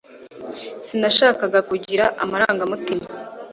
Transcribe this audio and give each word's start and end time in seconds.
sinashakaga 0.85 1.59
kugira 1.69 2.05
amarangamutima 2.23 3.05